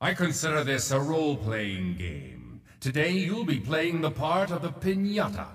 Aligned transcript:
I 0.00 0.14
consider 0.16 0.64
this 0.64 0.90
a 0.90 0.98
role 0.98 1.36
playing 1.36 1.96
game. 1.96 2.62
Today 2.80 3.10
you'll 3.10 3.44
be 3.44 3.60
playing 3.60 4.00
the 4.00 4.10
part 4.10 4.50
of 4.50 4.62
the 4.62 4.70
pinata. 4.70 5.46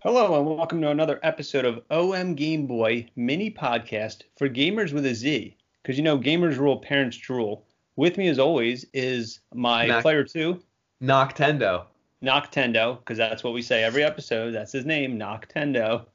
Hello, 0.00 0.36
and 0.38 0.46
welcome 0.56 0.80
to 0.80 0.90
another 0.90 1.20
episode 1.22 1.64
of 1.64 1.82
OM 1.90 2.34
Game 2.34 2.66
Boy 2.66 3.08
mini 3.14 3.52
podcast 3.52 4.22
for 4.36 4.48
gamers 4.48 4.92
with 4.92 5.06
a 5.06 5.14
Z. 5.14 5.56
Because 5.82 5.96
you 5.96 6.02
know, 6.02 6.18
gamers 6.18 6.58
rule, 6.58 6.78
parents 6.78 7.16
drool. 7.16 7.64
With 7.94 8.16
me, 8.18 8.26
as 8.26 8.40
always, 8.40 8.84
is 8.92 9.38
my 9.54 9.86
Knock- 9.86 10.02
player 10.02 10.24
two, 10.24 10.60
Noctendo. 11.00 11.84
Noctendo, 12.20 12.98
because 12.98 13.18
that's 13.18 13.44
what 13.44 13.52
we 13.54 13.62
say 13.62 13.84
every 13.84 14.02
episode. 14.02 14.50
That's 14.50 14.72
his 14.72 14.84
name, 14.86 15.16
Noctendo. 15.18 16.06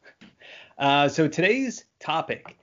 Uh, 0.81 1.07
so 1.07 1.27
today's 1.27 1.85
topic 1.99 2.57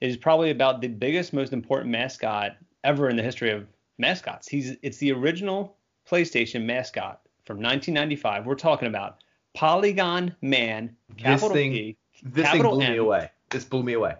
is 0.00 0.16
probably 0.16 0.50
about 0.50 0.80
the 0.80 0.86
biggest, 0.86 1.32
most 1.32 1.52
important 1.52 1.90
mascot 1.90 2.52
ever 2.84 3.10
in 3.10 3.16
the 3.16 3.22
history 3.22 3.50
of 3.50 3.66
mascots. 3.98 4.46
He's 4.48 4.76
it's 4.82 4.98
the 4.98 5.10
original 5.12 5.76
PlayStation 6.08 6.64
mascot 6.64 7.20
from 7.44 7.56
1995. 7.56 8.46
We're 8.46 8.54
talking 8.54 8.86
about 8.86 9.16
Polygon 9.54 10.34
Man, 10.42 10.94
capital 11.16 11.50
thing- 11.50 11.72
P, 11.72 11.96
This 12.22 12.44
capital 12.44 12.72
thing 12.72 12.78
blew 12.78 12.86
M. 12.86 12.92
me 12.92 12.98
away. 12.98 13.30
This 13.50 13.64
blew 13.64 13.82
me 13.82 13.94
away. 13.94 14.14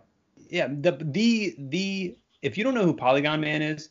Yeah, 0.51 0.67
the 0.69 0.98
the 1.01 1.55
the 1.56 2.17
if 2.42 2.59
you 2.59 2.65
don't 2.65 2.75
know 2.75 2.84
who 2.84 2.95
Polygon 2.95 3.41
Man 3.41 3.62
is, 3.62 3.91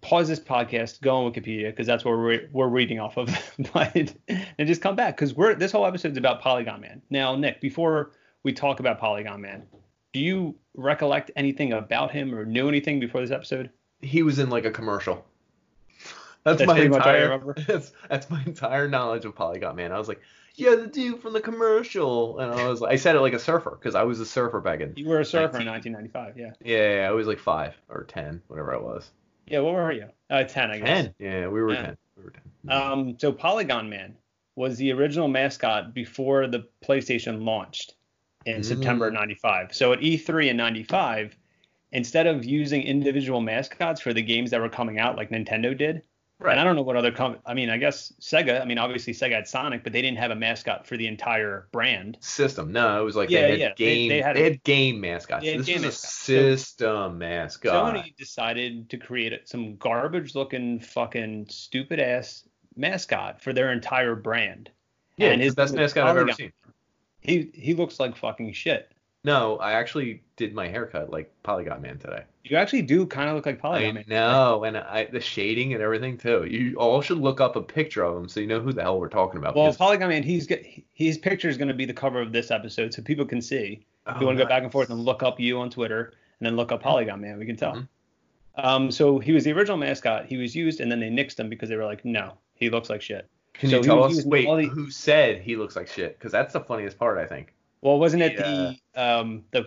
pause 0.00 0.26
this 0.26 0.40
podcast, 0.40 1.00
go 1.00 1.14
on 1.24 1.32
Wikipedia 1.32 1.70
because 1.70 1.86
that's 1.86 2.04
where 2.04 2.16
we're 2.16 2.48
we're 2.52 2.68
reading 2.68 2.98
off 2.98 3.18
of, 3.18 3.28
but 3.72 3.94
and 4.28 4.66
just 4.66 4.80
come 4.82 4.96
back 4.96 5.16
because 5.16 5.32
we're 5.34 5.54
this 5.54 5.70
whole 5.70 5.86
episode 5.86 6.10
is 6.12 6.18
about 6.18 6.40
Polygon 6.40 6.80
Man. 6.80 7.02
Now, 7.08 7.36
Nick, 7.36 7.60
before 7.60 8.10
we 8.42 8.52
talk 8.52 8.80
about 8.80 8.98
Polygon 8.98 9.40
Man, 9.40 9.62
do 10.12 10.20
you 10.20 10.54
recollect 10.74 11.30
anything 11.36 11.72
about 11.72 12.10
him 12.10 12.34
or 12.34 12.44
knew 12.44 12.68
anything 12.68 13.00
before 13.00 13.20
this 13.20 13.30
episode? 13.30 13.70
He 14.00 14.22
was 14.22 14.38
in 14.38 14.50
like 14.50 14.64
a 14.64 14.70
commercial. 14.70 15.24
That's, 16.44 16.58
That's 16.58 16.66
my 16.66 16.74
pretty 16.74 16.88
much 16.90 17.02
I 17.02 17.10
entire. 17.10 17.22
remember. 17.24 17.54
That's, 17.66 17.92
that's 18.08 18.28
my 18.28 18.42
entire 18.44 18.88
knowledge 18.88 19.24
of 19.24 19.34
Polygon 19.34 19.76
Man. 19.76 19.92
I 19.92 19.98
was 19.98 20.08
like, 20.08 20.20
yeah, 20.56 20.74
the 20.74 20.88
dude 20.88 21.20
from 21.20 21.32
the 21.32 21.40
commercial, 21.40 22.40
and 22.40 22.52
I 22.52 22.68
was 22.68 22.80
like, 22.80 22.92
I 22.92 22.96
said 22.96 23.14
it 23.16 23.20
like 23.20 23.32
a 23.32 23.38
surfer 23.38 23.70
because 23.70 23.94
I 23.94 24.02
was 24.02 24.18
a 24.20 24.26
surfer 24.26 24.60
back 24.60 24.80
in. 24.80 24.92
You 24.96 25.08
were 25.08 25.20
a 25.20 25.24
surfer 25.24 25.58
in 25.60 25.66
1995, 25.66 26.36
yeah. 26.36 26.50
Yeah, 26.62 26.96
yeah, 27.02 27.08
I 27.08 27.12
was 27.12 27.26
like 27.26 27.38
five 27.38 27.74
or 27.88 28.04
ten, 28.04 28.42
whatever 28.48 28.74
I 28.74 28.78
was. 28.78 29.10
Yeah, 29.46 29.60
what 29.60 29.72
were 29.74 29.92
you? 29.92 30.08
Uh, 30.28 30.44
10, 30.44 30.70
I 30.70 30.78
guess. 30.78 30.86
Ten. 30.88 31.14
Yeah, 31.18 31.46
we 31.46 31.62
were 31.62 31.72
Yeah. 31.72 31.82
ten. 31.82 31.96
We 32.18 32.24
were 32.24 32.30
ten. 32.32 32.42
Um, 32.70 33.16
so 33.18 33.32
Polygon 33.32 33.88
Man 33.88 34.16
was 34.56 34.76
the 34.76 34.92
original 34.92 35.28
mascot 35.28 35.94
before 35.94 36.46
the 36.48 36.66
PlayStation 36.84 37.44
launched 37.44 37.94
in 38.46 38.60
Mm. 38.60 38.64
September 38.64 39.06
of 39.08 39.12
95. 39.14 39.74
So 39.74 39.92
at 39.92 40.00
E3 40.00 40.48
in 40.50 40.56
95, 40.56 41.36
instead 41.92 42.26
of 42.26 42.44
using 42.44 42.82
individual 42.82 43.40
mascots 43.40 44.00
for 44.00 44.12
the 44.12 44.22
games 44.22 44.50
that 44.50 44.60
were 44.60 44.68
coming 44.68 44.98
out 44.98 45.16
like 45.16 45.30
Nintendo 45.30 45.76
did, 45.76 46.02
right. 46.38 46.52
and 46.52 46.60
I 46.60 46.64
don't 46.64 46.74
know 46.74 46.82
what 46.82 46.96
other 46.96 47.12
com- 47.12 47.38
I 47.46 47.54
mean, 47.54 47.68
I 47.70 47.76
guess 47.76 48.12
Sega, 48.20 48.60
I 48.60 48.64
mean 48.64 48.78
obviously 48.78 49.12
Sega 49.12 49.32
had 49.34 49.46
Sonic, 49.48 49.84
but 49.84 49.92
they 49.92 50.00
didn't 50.02 50.18
have 50.18 50.30
a 50.30 50.34
mascot 50.34 50.86
for 50.86 50.96
the 50.96 51.06
entire 51.06 51.68
brand. 51.72 52.16
System. 52.20 52.72
No, 52.72 53.00
it 53.00 53.04
was 53.04 53.14
like 53.16 53.30
Yeah, 53.30 53.42
they 53.42 53.50
had 53.50 53.58
yeah, 53.60 53.74
game. 53.76 54.08
they 54.08 54.16
They 54.16 54.22
had 54.22 54.36
had, 54.36 54.52
a- 54.52 54.56
game 54.64 55.00
mascots. 55.00 55.44
they 55.44 55.50
had 55.52 55.60
this 55.60 55.66
game 55.66 55.76
was 55.76 55.84
a 55.84 55.86
mascots. 55.88 56.14
So- 56.14 56.56
system 56.56 57.18
mascot. 57.18 57.94
Sony 57.94 58.16
decided 58.16 58.90
to 58.90 58.96
create 58.96 59.48
some 59.48 59.76
garbage 59.76 60.34
looking 60.34 60.80
fucking 60.80 61.46
stupid 61.50 62.00
ass 62.00 62.44
mascot 62.74 63.40
for 63.42 63.52
their 63.52 63.70
entire 63.70 64.14
brand. 64.14 64.70
yeah, 65.18 65.28
and 65.28 65.42
his 65.42 65.54
the 65.54 65.62
best 65.62 65.74
mascot 65.74 66.08
I've 66.08 66.16
ever 66.16 66.32
seen. 66.32 66.52
He 67.22 67.50
he 67.54 67.72
looks 67.74 67.98
like 67.98 68.16
fucking 68.16 68.52
shit. 68.52 68.90
No, 69.24 69.56
I 69.58 69.72
actually 69.74 70.20
did 70.36 70.52
my 70.52 70.66
haircut 70.66 71.08
like 71.10 71.32
Polygon 71.44 71.80
Man 71.80 71.96
today. 71.98 72.24
You 72.44 72.56
actually 72.56 72.82
do 72.82 73.06
kind 73.06 73.28
of 73.30 73.36
look 73.36 73.46
like 73.46 73.60
Polygon 73.60 73.90
I 73.90 73.92
Man. 73.92 74.04
No, 74.08 74.64
and 74.64 74.76
I, 74.76 75.04
the 75.04 75.20
shading 75.20 75.72
and 75.74 75.80
everything 75.82 76.18
too. 76.18 76.44
You 76.44 76.74
all 76.76 77.00
should 77.00 77.18
look 77.18 77.40
up 77.40 77.54
a 77.54 77.62
picture 77.62 78.02
of 78.02 78.16
him 78.16 78.28
so 78.28 78.40
you 78.40 78.48
know 78.48 78.58
who 78.58 78.72
the 78.72 78.82
hell 78.82 78.98
we're 78.98 79.08
talking 79.08 79.38
about. 79.38 79.54
Well, 79.54 79.66
because- 79.66 79.76
Polygon 79.76 80.08
Man, 80.08 80.24
he's 80.24 80.46
got 80.48 80.58
his 80.92 81.16
picture 81.18 81.48
is 81.48 81.56
going 81.56 81.68
to 81.68 81.74
be 81.74 81.84
the 81.84 81.94
cover 81.94 82.20
of 82.20 82.32
this 82.32 82.50
episode, 82.50 82.92
so 82.92 83.00
people 83.02 83.24
can 83.24 83.40
see. 83.40 83.86
If 84.08 84.16
Oh, 84.16 84.20
you 84.20 84.26
want 84.26 84.38
to 84.38 84.44
go 84.44 84.48
back 84.48 84.64
and 84.64 84.72
forth 84.72 84.90
and 84.90 84.98
look 84.98 85.22
up 85.22 85.38
you 85.38 85.60
on 85.60 85.70
Twitter, 85.70 86.14
and 86.40 86.46
then 86.46 86.56
look 86.56 86.72
up 86.72 86.82
Polygon 86.82 87.20
Man, 87.20 87.38
we 87.38 87.46
can 87.46 87.54
tell. 87.56 87.74
Mhm. 87.76 87.88
Um, 88.56 88.90
so 88.90 89.20
he 89.20 89.30
was 89.30 89.44
the 89.44 89.52
original 89.52 89.76
mascot. 89.78 90.26
He 90.26 90.36
was 90.36 90.56
used, 90.56 90.80
and 90.80 90.90
then 90.90 90.98
they 90.98 91.08
nixed 91.08 91.38
him 91.38 91.48
because 91.48 91.68
they 91.68 91.76
were 91.76 91.84
like, 91.84 92.04
no, 92.04 92.32
he 92.54 92.68
looks 92.68 92.90
like 92.90 93.00
shit. 93.00 93.28
Can 93.54 93.70
so 93.70 93.76
you 93.76 93.82
tell 93.82 93.98
was 94.00 94.20
us? 94.20 94.24
Wait, 94.24 94.46
the- 94.46 94.68
who 94.68 94.90
said 94.90 95.40
he 95.42 95.56
looks 95.56 95.76
like 95.76 95.88
shit? 95.88 96.18
Because 96.18 96.32
that's 96.32 96.52
the 96.52 96.60
funniest 96.60 96.98
part, 96.98 97.18
I 97.18 97.26
think. 97.26 97.52
Well, 97.80 97.98
wasn't 97.98 98.22
it 98.22 98.34
Yeah. 98.34 98.72
the 98.94 99.02
um 99.02 99.44
the 99.50 99.66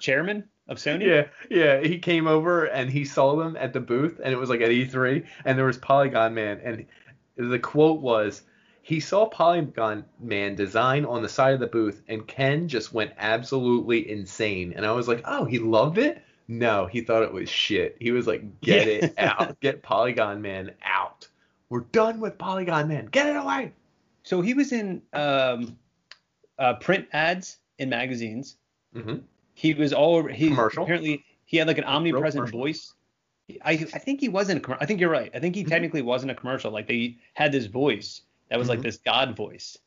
chairman 0.00 0.44
of 0.68 0.78
Sony? 0.78 1.06
Yeah, 1.06 1.26
yeah. 1.50 1.80
He 1.80 1.98
came 1.98 2.26
over 2.26 2.64
and 2.66 2.88
he 2.90 3.04
saw 3.04 3.36
them 3.36 3.56
at 3.58 3.72
the 3.72 3.80
booth, 3.80 4.20
and 4.22 4.32
it 4.32 4.36
was 4.36 4.48
like 4.50 4.60
at 4.60 4.70
E3, 4.70 5.24
and 5.44 5.58
there 5.58 5.66
was 5.66 5.76
Polygon 5.78 6.34
Man, 6.34 6.60
and 6.64 6.86
the 7.36 7.58
quote 7.58 8.00
was, 8.00 8.42
"He 8.82 9.00
saw 9.00 9.26
Polygon 9.26 10.04
Man 10.20 10.54
design 10.54 11.04
on 11.04 11.22
the 11.22 11.28
side 11.28 11.54
of 11.54 11.60
the 11.60 11.66
booth, 11.66 12.02
and 12.08 12.26
Ken 12.26 12.68
just 12.68 12.92
went 12.92 13.12
absolutely 13.18 14.08
insane." 14.10 14.72
And 14.76 14.86
I 14.86 14.92
was 14.92 15.08
like, 15.08 15.22
"Oh, 15.24 15.44
he 15.44 15.58
loved 15.58 15.98
it." 15.98 16.22
No, 16.48 16.86
he 16.86 17.00
thought 17.00 17.24
it 17.24 17.32
was 17.32 17.50
shit. 17.50 17.96
He 17.98 18.12
was 18.12 18.28
like, 18.28 18.60
"Get 18.60 18.86
it 18.86 19.14
out, 19.18 19.58
get 19.60 19.82
Polygon 19.82 20.40
Man 20.40 20.70
out. 20.84 21.25
We're 21.68 21.80
done 21.80 22.20
with 22.20 22.38
Polygon 22.38 22.88
Man. 22.88 23.06
Get 23.06 23.26
it 23.26 23.36
away." 23.36 23.72
So 24.22 24.40
he 24.40 24.54
was 24.54 24.72
in 24.72 25.02
um, 25.12 25.76
uh, 26.58 26.74
print 26.74 27.06
ads 27.12 27.58
in 27.78 27.88
magazines. 27.88 28.56
hmm 28.92 29.16
He 29.54 29.74
was 29.74 29.92
all 29.92 30.16
over. 30.16 30.28
He 30.28 30.48
Commercial? 30.48 30.82
apparently 30.84 31.24
he 31.44 31.56
had 31.56 31.66
like 31.66 31.78
an 31.78 31.84
omnipresent 31.84 32.50
voice. 32.50 32.92
I 33.64 33.72
I 33.72 33.76
think 33.76 34.20
he 34.20 34.28
wasn't 34.28 34.58
a 34.58 34.60
commercial. 34.60 34.82
I 34.82 34.86
think 34.86 35.00
you're 35.00 35.10
right. 35.10 35.30
I 35.34 35.38
think 35.38 35.54
he 35.54 35.64
Mhm. 35.64 35.68
technically 35.68 36.02
wasn't 36.02 36.32
a 36.32 36.34
commercial. 36.34 36.70
Like 36.72 36.88
they 36.88 37.16
had 37.34 37.52
this 37.52 37.66
voice 37.66 38.22
that 38.48 38.58
was 38.58 38.68
like 38.68 38.80
Mhm. 38.80 38.84
this 38.84 38.96
god 38.98 39.36
voice, 39.36 39.78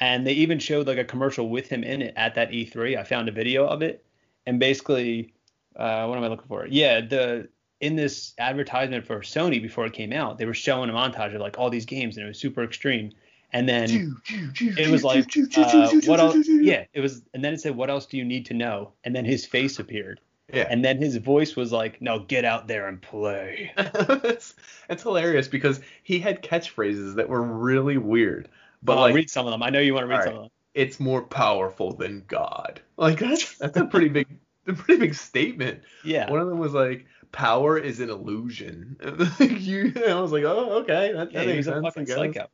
and 0.00 0.26
they 0.26 0.32
even 0.32 0.58
showed 0.58 0.86
like 0.86 0.98
a 0.98 1.04
commercial 1.04 1.48
with 1.50 1.68
him 1.68 1.84
in 1.84 2.00
it 2.02 2.14
at 2.16 2.34
that 2.36 2.50
E3. 2.52 2.96
I 2.96 3.04
found 3.04 3.28
a 3.28 3.32
video 3.32 3.66
of 3.66 3.82
it, 3.82 4.04
and 4.46 4.58
basically, 4.58 5.34
uh, 5.76 6.06
what 6.06 6.16
am 6.16 6.24
I 6.24 6.28
looking 6.28 6.48
for? 6.48 6.66
Yeah, 6.66 7.00
the 7.02 7.48
in 7.80 7.96
this 7.96 8.32
advertisement 8.38 9.06
for 9.06 9.20
Sony 9.20 9.60
before 9.60 9.86
it 9.86 9.92
came 9.92 10.12
out, 10.12 10.38
they 10.38 10.46
were 10.46 10.54
showing 10.54 10.90
a 10.90 10.92
montage 10.92 11.34
of 11.34 11.40
like 11.40 11.58
all 11.58 11.70
these 11.70 11.86
games, 11.86 12.16
and 12.16 12.24
it 12.24 12.28
was 12.28 12.38
super 12.38 12.62
extreme. 12.62 13.12
And 13.52 13.68
then 13.68 14.20
it 14.28 14.90
was 14.90 15.04
like, 15.04 15.24
uh, 15.56 15.90
what 16.06 16.20
else? 16.20 16.36
Yeah, 16.48 16.84
it 16.92 17.00
was, 17.00 17.22
and 17.32 17.44
then 17.44 17.54
it 17.54 17.60
said, 17.60 17.76
"What 17.76 17.90
else 17.90 18.06
do 18.06 18.16
you 18.16 18.24
need 18.24 18.46
to 18.46 18.54
know?" 18.54 18.92
And 19.04 19.14
then 19.14 19.24
his 19.24 19.46
face 19.46 19.78
appeared, 19.78 20.20
yeah. 20.52 20.66
and 20.68 20.84
then 20.84 20.98
his 20.98 21.16
voice 21.16 21.54
was 21.54 21.70
like, 21.70 22.02
"No, 22.02 22.18
get 22.18 22.44
out 22.44 22.66
there 22.66 22.88
and 22.88 23.00
play." 23.00 23.72
it's, 23.76 24.54
it's 24.90 25.02
hilarious 25.02 25.48
because 25.48 25.80
he 26.02 26.18
had 26.18 26.42
catchphrases 26.42 27.14
that 27.14 27.28
were 27.28 27.42
really 27.42 27.98
weird. 27.98 28.48
But 28.82 28.96
But 28.96 29.00
like 29.00 29.14
read 29.14 29.30
some 29.30 29.46
of 29.46 29.52
them. 29.52 29.62
I 29.62 29.70
know 29.70 29.80
you 29.80 29.94
want 29.94 30.04
to 30.04 30.08
read 30.08 30.18
All 30.18 30.24
some 30.24 30.34
of 30.34 30.42
them. 30.42 30.50
it's 30.74 30.98
more 30.98 31.22
powerful 31.22 31.92
than 31.94 32.24
God. 32.26 32.80
Like 32.96 33.18
that's 33.20 33.56
that's 33.58 33.76
a 33.76 33.84
pretty 33.84 34.08
big 34.08 34.26
a 34.66 34.72
pretty 34.72 35.00
big 35.00 35.14
statement. 35.14 35.82
Yeah. 36.04 36.30
One 36.30 36.40
of 36.40 36.48
them 36.48 36.58
was 36.58 36.74
like 36.74 37.06
power 37.36 37.76
is 37.76 38.00
an 38.00 38.08
illusion. 38.08 38.96
you, 39.38 39.92
I 40.08 40.14
was 40.14 40.32
like, 40.32 40.44
oh 40.44 40.70
okay, 40.80 41.12
that, 41.12 41.30
yeah, 41.30 41.40
that 41.40 41.46
he 41.46 41.54
makes 41.54 41.66
was 41.66 41.68
a 41.68 41.72
sense. 41.72 41.84
Fucking 41.84 42.06
psycho. 42.06 42.48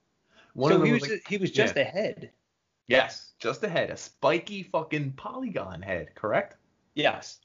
One 0.55 0.73
so 0.73 0.79
of 0.79 0.85
he 0.85 0.93
was 0.93 1.03
was 1.03 1.11
just, 1.11 1.29
he 1.29 1.37
was 1.39 1.51
just 1.53 1.77
yeah. 1.77 1.83
ahead. 1.83 2.31
yes, 2.89 3.33
just 3.39 3.63
ahead, 3.63 3.91
a 3.91 3.97
spiky 3.97 4.65
fucking 4.65 5.13
polygon 5.13 5.81
head, 5.81 6.15
correct? 6.17 6.57
Yes. 6.95 7.39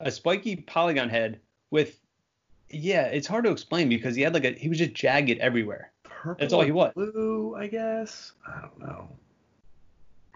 A 0.00 0.10
spiky 0.10 0.56
polygon 0.56 1.08
head 1.08 1.40
with 1.70 1.98
yeah, 2.68 3.04
it's 3.04 3.26
hard 3.26 3.44
to 3.44 3.50
explain 3.50 3.88
because 3.88 4.14
he 4.14 4.20
had 4.20 4.34
like 4.34 4.44
a 4.44 4.50
he 4.50 4.68
was 4.68 4.76
just 4.76 4.92
jagged 4.92 5.38
everywhere. 5.38 5.92
Purple. 6.02 6.36
That's 6.38 6.52
all 6.52 6.62
he 6.62 6.72
was. 6.72 6.92
Blue, 6.94 7.56
I 7.56 7.68
guess. 7.68 8.32
I 8.46 8.60
don't 8.60 8.78
know. 8.78 9.08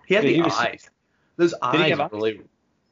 He 0.06 0.14
had 0.14 0.24
Yeah, 0.24 0.30
the 0.30 0.36
he 0.36 0.42
was- 0.42 0.58
eyes. 0.58 0.90
Those 1.36 1.54
eyes 1.62 1.98
eyes? 1.98 2.10
really. 2.12 2.40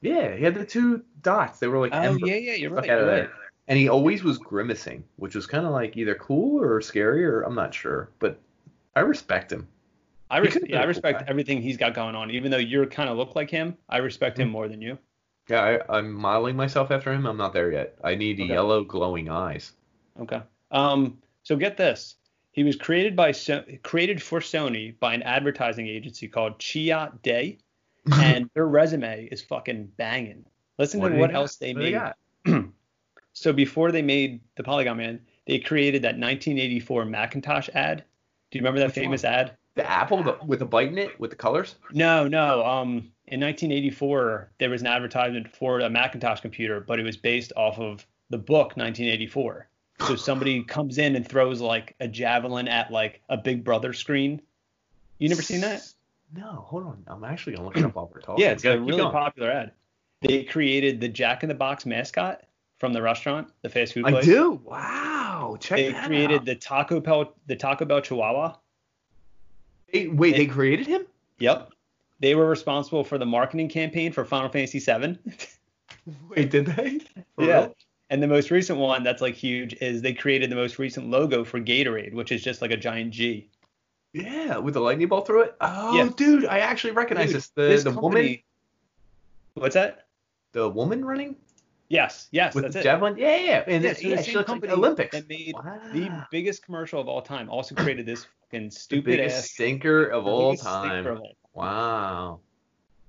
Yeah, 0.01 0.37
he 0.37 0.45
had 0.45 0.55
the 0.55 0.65
two 0.65 1.03
dots. 1.23 1.59
They 1.59 1.67
were 1.67 1.79
like 1.79 1.93
Oh 1.93 1.99
embers 1.99 2.23
yeah, 2.25 2.37
yeah, 2.37 2.55
you're 2.55 2.71
right. 2.71 2.87
You're 2.87 3.05
there. 3.05 3.21
right. 3.23 3.31
And 3.69 3.79
he 3.79 3.89
always 3.89 4.25
was 4.25 4.39
grimacing, 4.39 5.05
which 5.17 5.35
was 5.35 5.47
kind 5.47 5.67
of 5.67 5.73
like 5.73 5.97
either 5.97 6.15
cool 6.15 6.61
or 6.61 6.81
scary, 6.81 7.25
or 7.25 7.43
I'm 7.43 7.55
not 7.55 7.73
sure. 7.75 8.09
But 8.19 8.41
I 8.97 9.01
respect 9.01 9.53
him. 9.53 9.69
I, 10.31 10.39
res- 10.39 10.59
yeah, 10.67 10.79
I 10.79 10.81
cool 10.81 10.89
respect 10.89 11.21
guy. 11.21 11.27
everything 11.29 11.63
he's 11.63 11.77
got 11.77 11.95
going 11.95 12.15
on. 12.15 12.31
Even 12.31 12.51
though 12.51 12.57
you're 12.59 12.87
kind 12.87 13.09
of 13.11 13.17
look 13.17 13.37
like 13.37 13.51
him, 13.51 13.77
I 13.89 13.99
respect 13.99 14.39
him 14.39 14.49
more 14.51 14.69
than 14.69 14.81
you. 14.83 14.99
Yeah, 15.49 15.81
I, 15.89 15.99
I'm 15.99 16.13
modeling 16.13 16.57
myself 16.57 16.91
after 16.91 17.13
him. 17.13 17.27
I'm 17.27 17.37
not 17.39 17.53
there 17.55 17.71
yet. 17.73 17.97
I 18.05 18.15
need 18.15 18.41
Okay. 18.41 18.49
yellow 18.53 18.85
glowing 18.85 19.29
eyes. 19.31 19.73
Okay. 20.21 20.41
Um. 20.71 21.19
So 21.45 21.57
get 21.57 21.77
this. 21.77 22.17
He 22.53 22.65
was 22.65 22.77
created 22.77 23.15
by 23.17 23.33
so- 23.33 23.65
created 23.83 24.23
for 24.23 24.41
Sony 24.41 24.99
by 24.99 25.15
an 25.15 25.23
advertising 25.23 25.87
agency 25.87 26.27
called 26.29 26.59
Chiat 26.59 27.23
Day, 27.23 27.59
and 28.13 28.51
their 28.55 28.67
resume 28.67 29.29
is 29.31 29.43
fucking 29.43 29.93
banging. 29.97 30.45
Listen 30.79 31.01
What 31.01 31.11
to 31.11 31.19
what 31.19 31.31
got? 31.31 31.37
else 31.37 31.57
they 31.57 31.73
What 31.75 32.17
made. 32.47 32.65
So 33.39 33.53
before 33.53 33.93
they 33.93 34.03
made 34.03 34.41
the 34.57 34.65
Polygon 34.65 34.97
Man, 34.97 35.21
they 35.47 35.61
created 35.61 36.03
that 36.03 36.19
1984 36.19 37.05
Macintosh 37.05 37.69
ad. 37.73 38.05
Do 38.51 38.59
you 38.59 38.63
remember 38.63 38.81
that 38.81 38.89
Which 38.89 38.97
famous 38.97 39.23
one? 39.23 39.33
ad? 39.33 39.57
The 39.77 39.89
Apple 39.89 40.25
the, 40.25 40.37
with 40.45 40.59
the 40.59 40.67
bite 40.67 40.89
in 40.89 40.99
it 40.99 41.19
with 41.21 41.31
the 41.31 41.37
colors. 41.37 41.77
No, 41.93 42.27
no. 42.27 42.67
Um, 42.67 43.13
in 43.29 43.41
1984, 43.41 44.51
there 44.59 44.71
was 44.71 44.81
an 44.81 44.89
advertisement 44.89 45.55
for 45.55 45.79
a 45.79 45.89
Macintosh 45.89 46.41
computer, 46.41 46.81
but 46.81 46.99
it 46.99 47.05
was 47.05 47.17
based 47.17 47.53
off 47.57 47.79
of 47.79 48.05
the 48.29 48.39
book 48.39 48.77
1984. 48.77 49.69
So 50.01 50.17
somebody 50.17 50.65
comes 50.65 50.99
in 50.99 51.15
and 51.15 51.27
throws 51.27 51.61
like 51.61 51.95
a 52.01 52.09
javelin 52.09 52.67
at 52.67 52.91
like 52.91 53.23
a 53.29 53.37
Big 53.37 53.63
Brother 53.63 53.93
screen. 53.93 54.43
You 55.19 55.29
never 55.29 55.43
seen 55.43 55.61
that? 55.61 55.83
No, 56.35 56.65
hold 56.67 56.83
on. 56.85 57.05
I'm 57.07 57.23
actually 57.23 57.55
gonna 57.55 57.67
look 57.67 57.77
it 57.77 57.85
up 57.85 57.95
while 57.95 58.11
we're 58.13 58.21
talking. 58.21 58.45
Yeah, 58.45 58.51
it's 58.51 58.65
a 58.65 58.81
really 58.81 58.99
going. 58.99 59.13
popular 59.13 59.51
ad. 59.51 59.73
They 60.23 60.43
created 60.43 61.01
the 61.01 61.09
Jack 61.09 61.45
in 61.45 61.49
the 61.49 61.55
Box 61.55 61.87
mascot 61.87 62.43
from 62.79 62.93
the 62.93 63.03
restaurant, 63.03 63.49
the 63.63 63.69
fast 63.69 63.93
food 63.95 64.05
place. 64.05 64.25
I 64.25 64.27
do. 64.27 64.61
Wow. 64.65 65.57
Check 65.61 65.77
They 65.79 65.93
that 65.93 66.07
created 66.07 66.41
out. 66.41 66.45
the 66.45 66.55
Taco 66.55 67.01
Bell, 67.01 67.35
the 67.47 67.57
Taco 67.57 67.85
Bell 67.85 68.01
Chihuahua. 68.01 68.55
Hey, 69.87 70.09
wait, 70.09 70.37
they 70.37 70.47
created 70.47 70.87
him? 70.87 71.07
Yep. 71.39 71.73
They 72.21 72.35
were 72.35 72.47
responsible 72.49 73.05
for 73.05 73.17
the 73.19 73.27
marketing 73.27 73.69
campaign 73.69 74.13
for 74.13 74.25
Final 74.25 74.49
Fantasy 74.49 74.79
VII. 74.81 75.19
Wait, 76.31 76.51
did 76.51 76.67
they? 76.67 76.99
For 77.37 77.45
yeah. 77.45 77.59
real? 77.61 77.77
And 78.11 78.23
the 78.23 78.27
most 78.27 78.51
recent 78.51 78.79
one 78.79 79.03
that's 79.05 79.21
like 79.23 79.35
huge 79.35 79.75
is 79.81 80.03
they 80.03 80.15
created 80.15 80.51
the 80.51 80.57
most 80.57 80.79
recent 80.79 81.11
logo 81.11 81.45
for 81.45 81.61
Gatorade, 81.61 82.13
which 82.15 82.33
is 82.33 82.43
just 82.43 82.61
like 82.63 82.71
a 82.71 82.77
giant 82.77 83.11
G. 83.13 83.49
Yeah, 84.15 84.57
with 84.59 84.75
the 84.75 84.81
lightning 84.81 85.07
bolt 85.09 85.27
through 85.27 85.43
it. 85.43 85.55
Oh, 85.61 85.95
Yeah. 85.97 86.09
dude, 86.17 86.47
I 86.47 86.59
actually 86.61 86.93
recognize 86.93 87.27
Dude, 87.29 87.37
this. 87.37 87.49
The 87.49 87.63
this 87.63 87.85
the 87.85 87.91
woman, 87.93 88.39
What's 89.55 89.75
that? 89.75 90.07
the 90.53 90.69
woman 90.69 91.05
running 91.05 91.37
Yes, 91.91 92.29
yes, 92.33 92.55
with 92.55 92.65
that's 92.65 92.75
the 92.75 92.81
it. 92.81 92.83
javelin. 92.83 93.17
Yeah, 93.17 93.37
yeah, 93.37 93.43
yeah. 93.45 93.65
and 93.67 93.85
it's, 93.85 94.03
yeah, 94.03 94.17
the 94.17 94.23
she 94.23 94.33
looks 94.35 94.49
like 94.51 94.61
company 94.61 94.73
Olympics. 94.75 95.17
that 95.17 95.29
made 95.29 95.55
Wow. 95.55 95.81
the 95.93 96.27
biggest 96.31 96.63
commercial 96.63 97.01
of 97.01 97.09
all 97.09 97.23
time 97.23 97.49
also 97.49 97.75
created 97.77 98.05
this 98.05 98.27
fucking 98.51 98.67
The 98.69 98.75
stupid 98.75 99.05
biggest 99.17 99.37
ass 99.39 99.51
stinker 99.51 100.05
of 100.09 100.27
all 100.27 100.55
time. 100.57 101.07
of 101.07 101.19
all- 101.21 101.33
Wow. 101.55 102.41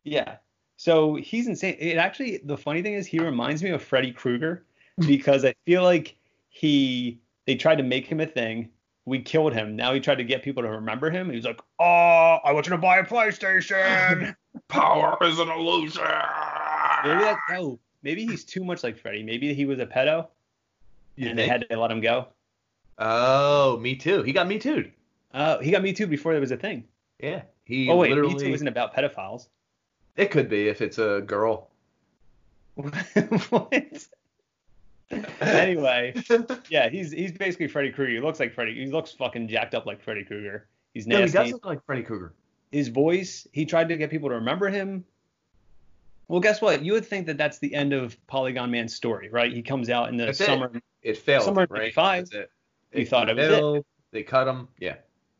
Yeah. 0.03 0.37
So 0.77 1.15
he's 1.15 1.47
insane. 1.47 1.75
It 1.77 1.97
actually, 1.97 2.37
the 2.45 2.57
funny 2.57 2.81
thing 2.81 2.93
is, 2.93 3.05
he 3.05 3.19
reminds 3.19 3.61
me 3.61 3.69
of 3.71 3.83
Freddy 3.83 4.11
Krueger 4.13 4.63
because 5.07 5.43
I 5.43 5.53
feel 5.65 5.83
like 5.83 6.15
he, 6.49 7.19
they 7.45 7.55
tried 7.55 7.79
to 7.79 7.83
make 7.83 8.07
him 8.07 8.21
a 8.21 8.25
thing. 8.25 8.69
We 9.05 9.19
killed 9.19 9.53
him. 9.53 9.75
Now 9.75 9.93
he 9.93 9.99
tried 9.99 10.19
to 10.19 10.23
get 10.23 10.41
people 10.43 10.63
to 10.63 10.69
remember 10.69 11.09
him. 11.09 11.29
He 11.31 11.35
was 11.35 11.43
like, 11.45 11.59
"Oh, 11.79 12.37
I 12.45 12.51
want 12.53 12.67
you 12.67 12.71
to 12.71 12.77
buy 12.77 12.99
a 12.99 13.03
PlayStation." 13.03 14.35
Power 14.67 15.17
is 15.23 15.39
an 15.39 15.49
illusion. 15.49 16.03
maybe 17.03 17.19
that. 17.23 17.37
No, 17.49 17.79
maybe 18.03 18.25
he's 18.25 18.43
too 18.43 18.63
much 18.63 18.83
like 18.83 18.97
Freddy. 18.97 19.23
Maybe 19.23 19.53
he 19.53 19.65
was 19.65 19.79
a 19.79 19.85
pedo 19.85 20.27
You 21.15 21.29
and 21.29 21.39
they 21.39 21.47
had 21.47 21.67
to 21.69 21.79
let 21.79 21.91
him 21.91 22.01
go. 22.01 22.27
Oh, 22.97 23.77
me 23.77 23.95
too. 23.95 24.23
He 24.23 24.33
got 24.33 24.47
me 24.47 24.59
too. 24.59 24.91
Uh, 25.33 25.59
he 25.59 25.71
got 25.71 25.83
Me 25.83 25.93
Too 25.93 26.07
before 26.07 26.31
there 26.33 26.41
was 26.41 26.51
a 26.51 26.57
thing. 26.57 26.85
Yeah. 27.21 27.43
He 27.65 27.89
oh 27.89 27.97
wait, 27.97 28.09
literally. 28.09 28.33
Me 28.33 28.39
Too 28.39 28.53
isn't 28.53 28.67
about 28.67 28.95
pedophiles. 28.95 29.47
It 30.15 30.31
could 30.31 30.49
be 30.49 30.67
if 30.67 30.81
it's 30.81 30.97
a 30.97 31.21
girl. 31.25 31.69
what? 32.75 34.07
anyway, 35.41 36.13
yeah, 36.69 36.89
he's 36.89 37.11
he's 37.11 37.31
basically 37.31 37.67
Freddy 37.67 37.91
Krueger. 37.91 38.13
He 38.13 38.19
looks 38.19 38.39
like 38.39 38.53
Freddy. 38.53 38.73
He 38.73 38.87
looks 38.87 39.11
fucking 39.11 39.47
jacked 39.47 39.75
up 39.75 39.85
like 39.85 40.01
Freddy 40.01 40.23
Krueger. 40.23 40.67
He's 40.93 41.05
nasty. 41.05 41.37
No, 41.37 41.43
he 41.43 41.49
does 41.49 41.53
look 41.53 41.65
like 41.65 41.85
Freddy 41.85 42.03
Krueger. 42.03 42.33
His 42.71 42.87
voice. 42.87 43.47
He 43.51 43.65
tried 43.65 43.89
to 43.89 43.97
get 43.97 44.09
people 44.09 44.29
to 44.29 44.35
remember 44.35 44.69
him. 44.69 45.05
Well, 46.29 46.39
guess 46.39 46.61
what? 46.61 46.85
You 46.85 46.93
would 46.93 47.05
think 47.05 47.25
that 47.25 47.37
that's 47.37 47.57
the 47.57 47.73
end 47.73 47.91
of 47.91 48.15
Polygon 48.27 48.69
Man's 48.69 48.95
story, 48.95 49.29
right? 49.29 49.51
He 49.51 49.63
comes 49.63 49.89
out 49.89 50.09
in 50.09 50.15
the 50.15 50.27
That's 50.27 50.37
summer. 50.37 50.71
It 51.01 51.17
failed, 51.17 51.43
Somewhere 51.43 51.65
in 51.65 51.71
right? 51.71 51.95
95, 51.95 52.17
That's 52.29 52.35
it. 52.35 52.51
you 52.93 53.05
thought 53.05 53.29
it 53.29 53.35
was 53.35 53.77
it. 53.79 53.85
They 54.11 54.23
cut 54.23 54.47
him. 54.47 54.67
Yeah. 54.79 54.95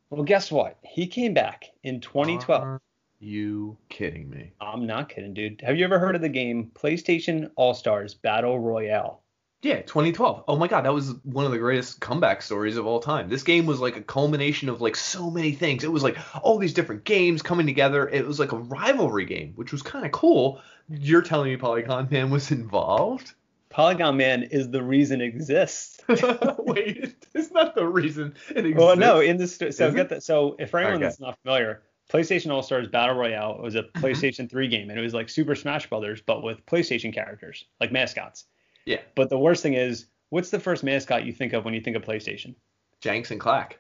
Well, 0.10 0.24
guess 0.24 0.52
what? 0.52 0.78
He 0.84 1.06
came 1.06 1.36
back 1.36 1.66
in 1.84 2.02
2012. 2.02 2.64
Are 2.64 2.82
you 3.20 3.78
kidding 3.90 4.30
me? 4.32 4.52
I'm 4.60 4.88
not 4.88 5.10
kidding, 5.10 5.36
dude. 5.36 5.62
Have 5.64 5.78
you 5.78 5.86
ever 5.86 6.00
heard 6.00 6.16
of 6.16 6.22
the 6.22 6.30
game 6.30 6.72
PlayStation 6.74 7.52
All 7.56 7.76
Stars 7.76 8.16
Battle 8.16 8.60
Royale? 8.60 9.22
Yeah, 9.62 9.82
2012. 9.82 10.46
Oh 10.48 10.56
my 10.56 10.68
god, 10.70 10.86
that 10.86 10.94
was 10.94 11.16
one 11.24 11.46
of 11.46 11.52
the 11.52 11.58
greatest 11.58 12.00
comeback 12.00 12.42
stories 12.42 12.78
of 12.78 12.86
all 12.86 13.02
time. 13.02 13.28
This 13.28 13.44
game 13.44 13.66
was 13.66 13.82
like 13.82 13.98
a 13.98 14.02
culmination 14.02 14.70
of 14.70 14.80
like 14.80 14.96
so 14.96 15.30
many 15.30 15.52
things. 15.52 15.84
It 15.84 15.92
was 15.92 16.02
like 16.02 16.18
all 16.44 16.58
these 16.58 16.74
different 16.74 17.04
games 17.04 17.42
coming 17.42 17.66
together. 17.66 18.08
It 18.08 18.26
was 18.26 18.40
like 18.40 18.54
a 18.54 18.58
rivalry 18.58 19.26
game, 19.26 19.52
which 19.56 19.74
was 19.74 19.82
kind 19.82 20.06
of 20.06 20.12
cool. 20.14 20.62
You're 20.90 21.22
telling 21.22 21.50
me 21.52 21.58
Polygon 21.58 22.08
Man 22.10 22.30
was 22.30 22.52
involved? 22.52 23.34
Polygon 23.70 24.16
Man 24.18 24.44
is 24.44 24.70
the 24.72 24.82
reason 24.82 25.20
it 25.22 25.26
exists. 25.26 26.00
Wait, 26.60 27.16
it's 27.36 27.52
not 27.52 27.76
the 27.76 27.86
reason 27.86 28.36
it 28.50 28.66
exists. 28.66 28.78
Well, 28.78 28.96
no, 28.96 29.20
in 29.20 29.36
this 29.38 29.58
so 29.58 29.66
it? 29.68 29.96
get 29.96 30.10
that. 30.10 30.24
So 30.24 30.56
if 30.58 30.70
for 30.72 30.80
anyone 30.80 30.96
Okay. 30.96 31.06
that's 31.06 31.20
not 31.20 31.38
familiar, 31.44 31.84
PlayStation 32.10 32.52
All 32.52 32.64
Stars 32.64 32.88
Battle 32.88 33.16
Royale 33.16 33.60
was 33.62 33.76
a 33.76 33.84
Mm-hmm. 33.84 34.00
PlayStation 34.06 34.50
3 34.50 34.68
game, 34.70 34.90
and 34.90 34.98
it 34.98 35.02
was 35.02 35.14
like 35.14 35.30
Super 35.30 35.54
Smash 35.54 35.88
Brothers, 35.90 36.22
but 36.26 36.42
with 36.44 36.66
PlayStation 36.66 37.14
characters, 37.14 37.66
like 37.80 37.92
mascots. 37.92 38.46
Yeah. 38.90 39.02
But 39.16 39.30
the 39.30 39.38
worst 39.38 39.62
thing 39.62 39.76
is, 39.76 40.08
what's 40.30 40.50
the 40.50 40.60
first 40.60 40.84
mascot 40.84 41.24
you 41.24 41.32
think 41.32 41.54
of 41.54 41.64
when 41.64 41.76
you 41.76 41.82
think 41.82 41.96
of 41.96 42.02
PlayStation? 42.02 42.56
Janks 43.04 43.30
and 43.30 43.40
Clack. 43.40 43.78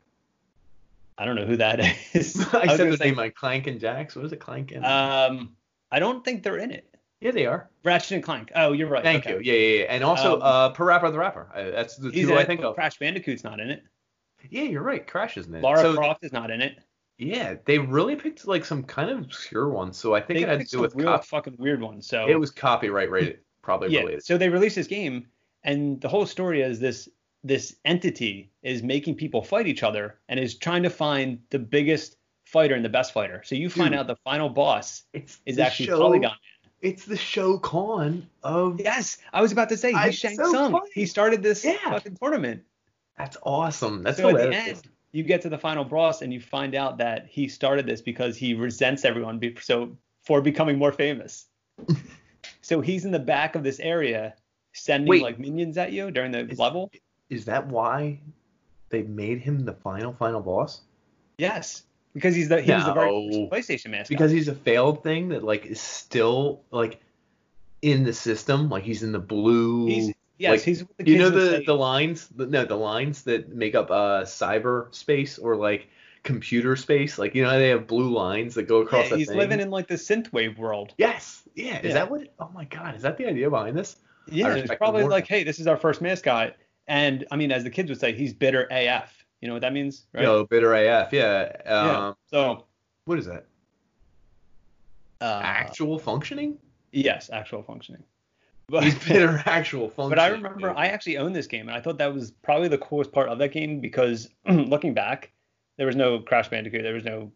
I 1.17 1.25
don't 1.25 1.35
know 1.35 1.45
who 1.45 1.57
that 1.57 1.79
is. 2.13 2.39
I 2.53 2.65
was 2.67 2.77
said 2.77 2.91
the 2.91 2.97
say, 2.97 3.05
name 3.05 3.15
like 3.15 3.33
Clank 3.33 3.65
and 3.65 3.79
Jax. 3.79 4.15
What 4.15 4.25
is 4.25 4.31
it, 4.31 4.39
Clank 4.39 4.71
and? 4.71 4.85
Um, 4.85 5.55
I 5.91 5.97
don't 5.99 6.23
think 6.23 6.43
they're 6.43 6.57
in 6.59 6.71
it. 6.71 6.95
yeah, 7.21 7.31
they 7.31 7.47
are. 7.47 7.69
Ratchet 7.83 8.11
and 8.11 8.23
Clank. 8.23 8.51
Oh, 8.55 8.71
you're 8.71 8.87
right. 8.87 9.03
Thank 9.03 9.25
okay. 9.25 9.35
you. 9.35 9.41
Yeah, 9.41 9.59
yeah, 9.59 9.79
yeah. 9.79 9.85
And 9.93 10.03
also, 10.03 10.35
Um, 10.35 10.41
uh, 10.43 10.73
Parappa 10.73 11.11
the 11.11 11.17
Rapper. 11.17 11.49
Uh, 11.53 11.71
that's 11.71 11.95
the 11.97 12.11
two 12.11 12.37
I 12.37 12.45
think 12.45 12.61
of. 12.61 12.75
Crash 12.75 12.99
Bandicoot's 12.99 13.43
not 13.43 13.59
in 13.59 13.71
it. 13.71 13.83
Yeah, 14.49 14.63
you're 14.63 14.83
right. 14.83 15.05
Crash 15.05 15.35
is 15.37 15.47
in 15.47 15.55
it. 15.55 15.63
Lara 15.63 15.79
so, 15.81 15.95
Croft 15.95 16.23
is 16.23 16.31
not 16.31 16.51
in 16.51 16.61
it. 16.61 16.77
Yeah, 17.17 17.55
they 17.65 17.79
really 17.79 18.15
picked 18.15 18.47
like 18.47 18.63
some 18.63 18.83
kind 18.83 19.09
of 19.09 19.19
obscure 19.19 19.67
ones. 19.67 19.97
So 19.97 20.15
I 20.15 20.21
think 20.21 20.37
They 20.39 20.43
it 20.43 20.47
had 20.49 20.59
to 20.61 20.65
do 20.67 20.79
with 20.79 20.95
real 20.95 21.07
cop- 21.07 21.25
fucking 21.25 21.55
weird 21.57 21.81
ones. 21.81 22.07
So 22.07 22.25
it 22.29 22.39
was 22.39 22.51
copyright 22.51 23.09
rated, 23.11 23.39
probably 23.69 23.91
yeah. 23.91 23.99
related. 23.99 24.25
So 24.25 24.35
they 24.35 24.49
released 24.49 24.75
this 24.75 24.87
game, 24.87 25.27
and 25.63 26.01
the 26.01 26.09
whole 26.09 26.25
story 26.25 26.61
is 26.61 26.79
this 26.79 27.07
this 27.43 27.75
entity 27.85 28.49
is 28.63 28.81
making 28.81 29.13
people 29.15 29.41
fight 29.43 29.67
each 29.67 29.83
other 29.83 30.17
and 30.27 30.39
is 30.39 30.55
trying 30.55 30.83
to 30.83 30.89
find 30.89 31.39
the 31.51 31.59
biggest 31.59 32.17
fighter 32.45 32.73
and 32.73 32.83
the 32.83 32.89
best 32.89 33.13
fighter. 33.13 33.41
So 33.45 33.53
you 33.55 33.69
find 33.69 33.91
Dude. 33.91 33.99
out 33.99 34.07
the 34.07 34.15
final 34.17 34.49
boss 34.49 35.03
It's 35.13 35.39
is 35.45 35.59
actually 35.59 35.85
show, 35.85 35.99
Polygon. 35.99 36.31
It's 36.81 37.05
the 37.05 37.15
show 37.15 37.59
con 37.59 38.27
of. 38.41 38.81
Yes, 38.81 39.19
I 39.31 39.41
was 39.41 39.51
about 39.51 39.69
to 39.69 39.77
say 39.77 39.93
I- 39.93 40.07
he's 40.07 40.15
Shang 40.15 40.35
so 40.35 40.51
Tsung. 40.51 40.71
funny. 40.71 40.89
He 40.95 41.05
started 41.05 41.43
this 41.43 41.63
Yeah. 41.63 41.77
fucking 41.83 42.17
tournament. 42.17 42.63
That's 43.19 43.37
awesome. 43.43 44.01
That's 44.01 44.17
so 44.17 44.29
at 44.29 44.49
the 44.49 44.55
end, 44.55 44.81
you 45.11 45.23
get 45.23 45.41
to 45.43 45.49
the 45.49 45.57
final 45.59 45.83
boss 45.85 46.23
and 46.23 46.33
you 46.33 46.41
find 46.41 46.73
out 46.73 46.97
that 46.97 47.27
he 47.27 47.47
started 47.47 47.85
this 47.85 48.01
because 48.01 48.35
he 48.35 48.55
resents 48.55 49.05
everyone 49.05 49.37
be, 49.37 49.55
so 49.61 49.95
for 50.23 50.41
becoming 50.41 50.77
more 50.79 50.91
famous. 50.91 51.45
so 52.69 52.81
he's 52.81 53.03
in 53.03 53.11
the 53.11 53.19
back 53.19 53.55
of 53.55 53.63
this 53.63 53.79
area 53.79 54.35
sending 54.73 55.09
Wait. 55.09 55.23
like 55.23 55.39
minions 55.39 55.75
at 55.77 55.91
you 55.91 56.11
during 56.11 56.31
the 56.31 56.47
Is- 56.47 56.59
level. 56.59 56.91
Is 57.31 57.45
that 57.45 57.67
why 57.67 58.19
they 58.89 59.01
made 59.03 59.39
him 59.39 59.65
the 59.65 59.73
final 59.73 60.13
final 60.13 60.39
boss? 60.41 60.81
Yes, 61.39 61.83
because 62.13 62.35
he's 62.35 62.47
the 62.49 62.61
he 62.61 62.71
was 62.71 62.85
the 62.85 62.93
very 62.93 63.49
first 63.49 63.69
PlayStation 63.69 63.89
mascot. 63.91 64.09
Because 64.09 64.31
he's 64.31 64.47
a 64.47 64.55
failed 64.55 65.03
thing 65.03 65.29
that 65.29 65.43
like 65.43 65.65
is 65.65 65.81
still 65.81 66.61
like 66.71 66.99
in 67.81 68.03
the 68.03 68.13
system. 68.13 68.69
Like 68.69 68.83
he's 68.83 69.01
in 69.01 69.11
the 69.11 69.19
blue. 69.19 69.87
he's 69.87 70.13
yes, 70.37 70.51
like, 70.51 70.61
he's 70.61 70.85
you 71.05 71.17
know 71.17 71.29
the 71.29 71.57
say- 71.57 71.65
the 71.65 71.73
lines 71.75 72.27
the, 72.35 72.45
no 72.45 72.65
the 72.65 72.75
lines 72.75 73.23
that 73.23 73.49
make 73.49 73.73
up 73.73 73.89
uh 73.89 74.23
cyberspace 74.23 75.39
or 75.41 75.55
like 75.55 75.87
computer 76.23 76.75
space 76.75 77.17
like 77.17 77.33
you 77.33 77.41
know 77.41 77.57
they 77.57 77.69
have 77.69 77.87
blue 77.87 78.09
lines 78.11 78.53
that 78.53 78.63
go 78.63 78.81
across 78.81 79.09
yeah, 79.09 79.15
he's 79.15 79.29
thing? 79.29 79.37
living 79.37 79.59
in 79.61 79.69
like 79.69 79.87
the 79.87 79.95
synthwave 79.95 80.57
world. 80.57 80.93
yes 80.97 81.43
yeah 81.59 81.79
is 81.79 81.85
Yeah. 81.85 81.93
that 81.93 82.11
what 82.11 82.27
oh 82.39 82.49
my 82.53 82.65
god 82.65 82.95
is 82.95 83.01
that 83.01 83.17
the 83.17 83.25
idea 83.25 83.49
behind 83.49 83.77
this 83.77 83.97
Yeah, 84.31 84.53
it's 84.53 84.73
probably 84.75 85.05
like, 85.05 85.27
hey, 85.27 85.43
this 85.43 85.59
is 85.59 85.65
our 85.67 85.77
first 85.77 86.01
mascot, 86.01 86.55
and 86.87 87.25
I 87.31 87.35
mean, 87.35 87.51
as 87.51 87.63
the 87.63 87.69
kids 87.71 87.89
would 87.89 87.99
say, 87.99 88.13
he's 88.13 88.33
bitter 88.33 88.67
AF. 88.69 89.25
You 89.41 89.47
know 89.47 89.55
what 89.55 89.61
that 89.61 89.73
means, 89.73 90.05
right? 90.13 90.23
yo 90.23 90.45
bitter 90.45 90.73
af 90.73 91.13
yeah 91.13 91.51
um 91.65 91.87
yeah. 91.87 92.13
So, 92.27 92.65
what 93.05 93.17
is 93.19 93.25
that 93.25 93.45
uh, 95.21 95.41
actual 95.43 95.99
functioning 95.99 96.57
yes, 96.91 97.29
actual 97.31 97.63
functioning. 97.63 98.03
But, 98.71 98.83
he's 98.83 98.99
bitter 99.03 99.41
actual 99.47 99.89
functioning 99.89 100.09
but 100.11 100.19
I 100.19 100.27
remember 100.27 100.67
dude. 100.67 100.77
I 100.77 100.87
actually 100.89 101.17
owned 101.17 101.35
this 101.35 101.47
game, 101.47 101.67
and 101.69 101.75
I 101.75 101.81
thought 101.81 101.97
that 101.97 102.13
was 102.13 102.29
probably 102.29 102.67
the 102.67 102.77
coolest 102.77 103.11
part 103.11 103.27
of 103.27 103.39
that 103.39 103.51
game 103.51 103.79
because 103.79 104.29
looking 104.47 104.93
back, 104.93 105.31
there 105.77 105.87
was 105.87 105.95
no 105.95 106.19
Crash 106.19 106.49
Bandicoot, 106.49 106.83
there 106.83 106.93
was 106.93 107.03
no. 107.03 107.31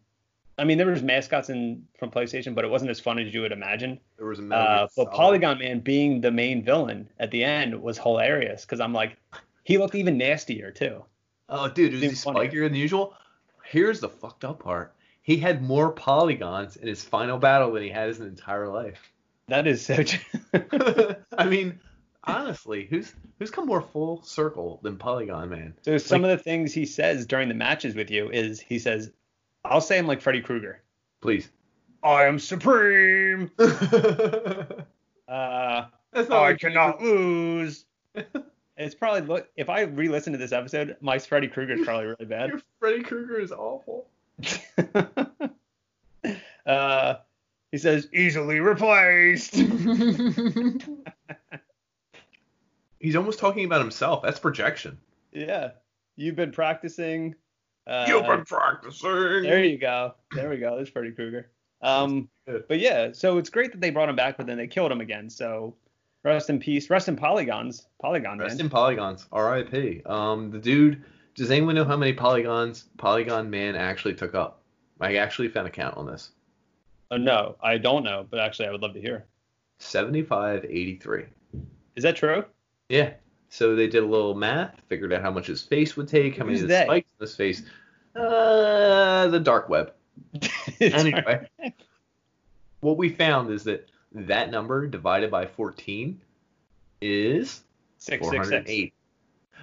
I 0.56 0.64
mean, 0.64 0.78
there 0.78 0.86
was 0.86 1.02
mascots 1.02 1.50
in 1.50 1.84
from 1.98 2.10
PlayStation, 2.10 2.54
but 2.54 2.64
it 2.64 2.70
wasn't 2.70 2.90
as 2.90 3.00
fun 3.00 3.18
as 3.18 3.34
you 3.34 3.40
would 3.40 3.52
imagine. 3.52 3.98
there 4.16 4.26
was 4.26 4.38
a 4.38 4.54
Uh, 4.54 4.86
but 4.96 5.10
Polygon 5.12 5.58
Man 5.58 5.80
being 5.80 6.20
the 6.20 6.30
main 6.30 6.62
villain 6.62 7.08
at 7.18 7.30
the 7.30 7.42
end 7.44 7.80
was 7.82 7.98
hilarious 7.98 8.62
because 8.64 8.80
I'm 8.80 8.92
like, 8.92 9.16
he 9.64 9.78
looked 9.78 9.94
even 9.96 10.16
nastier 10.18 10.70
too. 10.70 11.04
oh 11.48 11.68
dude 11.68 11.92
was 11.92 12.02
he 12.02 12.08
spikier 12.08 12.64
than 12.68 12.74
usual 12.74 13.14
here's 13.64 14.00
the 14.00 14.08
fucked 14.08 14.44
up 14.44 14.60
part 14.60 14.94
he 15.22 15.36
had 15.38 15.62
more 15.62 15.90
polygons 15.92 16.76
in 16.76 16.86
his 16.88 17.02
final 17.02 17.38
battle 17.38 17.72
than 17.72 17.82
he 17.82 17.88
had 17.88 18.08
his 18.08 18.20
entire 18.20 18.68
life 18.68 19.12
That 19.48 19.66
is 19.66 19.84
so. 19.84 20.02
true. 20.02 20.20
I 21.38 21.46
mean, 21.46 21.78
honestly, 22.24 22.86
who's 22.88 23.12
who's 23.38 23.50
come 23.50 23.66
more 23.66 23.82
full 23.82 24.22
circle 24.22 24.80
than 24.82 24.96
Polygon 24.98 25.48
Man? 25.50 25.74
so 25.82 25.98
some 25.98 26.24
of 26.24 26.30
the 26.30 26.38
things 26.42 26.72
he 26.72 26.86
says 26.86 27.26
during 27.26 27.48
the 27.48 27.54
matches 27.54 27.94
with 27.94 28.10
you 28.10 28.30
is 28.30 28.60
he 28.60 28.78
says, 28.78 29.10
I'll 29.64 29.80
say 29.80 29.98
him 29.98 30.06
like 30.06 30.20
Freddy 30.20 30.40
Krueger. 30.40 30.80
Please. 31.20 31.50
I 32.02 32.24
am 32.24 32.38
supreme. 32.38 33.50
That's 33.58 33.72
Uh, 35.26 35.86
not 36.12 36.30
I 36.32 36.50
like 36.50 36.60
cannot 36.60 37.02
lose. 37.02 37.84
It's 38.76 38.92
probably 38.96 39.20
look 39.20 39.48
if 39.56 39.68
I 39.68 39.82
re-listen 39.82 40.32
to 40.32 40.38
this 40.38 40.50
episode, 40.50 40.96
my 41.00 41.16
Freddy 41.20 41.46
Krueger 41.46 41.74
is 41.74 41.86
probably 41.86 42.06
really 42.06 42.24
bad. 42.24 42.50
Your 42.50 42.60
Freddy 42.80 43.04
Krueger 43.04 43.38
is 43.38 43.52
awful. 43.52 44.08
uh, 46.66 47.14
he 47.70 47.78
says 47.78 48.08
easily 48.12 48.58
replaced. 48.58 49.54
He's 52.98 53.14
almost 53.16 53.38
talking 53.38 53.64
about 53.64 53.80
himself. 53.80 54.22
That's 54.24 54.40
projection. 54.40 54.98
yeah, 55.32 55.70
you've 56.16 56.36
been 56.36 56.50
practicing. 56.52 57.34
Uh, 57.86 58.06
You've 58.08 58.26
been 58.26 58.44
practicing. 58.44 59.42
There 59.42 59.64
you 59.64 59.78
go. 59.78 60.14
There 60.34 60.48
we 60.48 60.56
go. 60.58 60.76
That's 60.76 60.90
Freddy 60.90 61.12
Krueger. 61.12 61.50
Um, 61.82 62.28
but 62.46 62.78
yeah, 62.78 63.10
so 63.12 63.36
it's 63.38 63.50
great 63.50 63.72
that 63.72 63.80
they 63.80 63.90
brought 63.90 64.08
him 64.08 64.16
back, 64.16 64.36
but 64.38 64.46
then 64.46 64.56
they 64.56 64.66
killed 64.66 64.90
him 64.90 65.00
again. 65.00 65.28
So 65.28 65.74
rest 66.22 66.48
in 66.48 66.58
peace. 66.58 66.88
Rest 66.88 67.08
in 67.08 67.16
polygons. 67.16 67.86
Polygon 68.00 68.38
Rest 68.38 68.56
man. 68.56 68.66
in 68.66 68.70
polygons. 68.70 69.26
R.I.P. 69.32 70.02
Um, 70.06 70.50
the 70.50 70.58
dude. 70.58 71.04
Does 71.34 71.50
anyone 71.50 71.74
know 71.74 71.84
how 71.84 71.96
many 71.96 72.12
polygons 72.12 72.84
Polygon 72.96 73.50
Man 73.50 73.74
actually 73.74 74.14
took 74.14 74.34
up? 74.34 74.62
I 75.00 75.16
actually 75.16 75.48
found 75.48 75.66
a 75.66 75.70
count 75.70 75.96
on 75.96 76.06
this. 76.06 76.30
Oh, 77.10 77.16
no, 77.16 77.56
I 77.60 77.76
don't 77.76 78.04
know, 78.04 78.26
but 78.30 78.38
actually 78.38 78.68
I 78.68 78.70
would 78.70 78.80
love 78.82 78.94
to 78.94 79.00
hear. 79.00 79.26
7583. 79.80 81.24
Is 81.96 82.02
that 82.04 82.16
true? 82.16 82.44
Yeah. 82.88 83.14
So 83.54 83.76
they 83.76 83.86
did 83.86 84.02
a 84.02 84.06
little 84.06 84.34
math, 84.34 84.80
figured 84.88 85.12
out 85.12 85.22
how 85.22 85.30
much 85.30 85.46
his 85.46 85.62
face 85.62 85.96
would 85.96 86.08
take, 86.08 86.36
how 86.36 86.44
many 86.44 86.58
Who's 86.58 86.64
of 86.64 86.70
the 86.70 86.82
spikes 86.82 87.08
in 87.20 87.24
his 87.24 87.36
face. 87.36 87.62
Uh, 88.16 89.28
the 89.28 89.38
dark 89.38 89.68
web. 89.68 89.92
Anyway, 90.80 91.48
what 92.80 92.96
we 92.96 93.08
found 93.10 93.52
is 93.52 93.62
that 93.62 93.88
that 94.10 94.50
number 94.50 94.88
divided 94.88 95.30
by 95.30 95.46
14 95.46 96.20
is 97.00 97.62
six 97.98 98.28
six 98.28 98.48
six. 98.48 98.64
408. 98.66 98.94